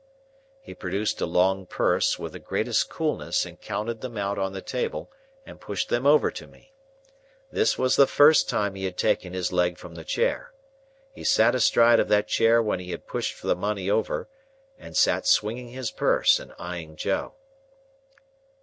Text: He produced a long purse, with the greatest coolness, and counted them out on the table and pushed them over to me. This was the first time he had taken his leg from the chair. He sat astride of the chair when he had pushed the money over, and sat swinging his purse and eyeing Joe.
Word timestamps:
He 0.63 0.73
produced 0.73 1.21
a 1.21 1.27
long 1.27 1.67
purse, 1.67 2.17
with 2.17 2.31
the 2.33 2.39
greatest 2.39 2.89
coolness, 2.89 3.45
and 3.45 3.61
counted 3.61 4.01
them 4.01 4.17
out 4.17 4.39
on 4.39 4.51
the 4.51 4.59
table 4.63 5.11
and 5.45 5.61
pushed 5.61 5.89
them 5.89 6.07
over 6.07 6.31
to 6.31 6.47
me. 6.47 6.73
This 7.51 7.77
was 7.77 7.97
the 7.97 8.07
first 8.07 8.49
time 8.49 8.73
he 8.73 8.85
had 8.85 8.97
taken 8.97 9.33
his 9.33 9.53
leg 9.53 9.77
from 9.77 9.93
the 9.93 10.03
chair. 10.03 10.53
He 11.13 11.23
sat 11.23 11.53
astride 11.53 11.99
of 11.99 12.07
the 12.07 12.23
chair 12.23 12.63
when 12.63 12.79
he 12.79 12.89
had 12.89 13.05
pushed 13.05 13.43
the 13.43 13.55
money 13.55 13.91
over, 13.91 14.27
and 14.79 14.97
sat 14.97 15.27
swinging 15.27 15.67
his 15.69 15.91
purse 15.91 16.39
and 16.39 16.51
eyeing 16.57 16.95
Joe. 16.95 17.35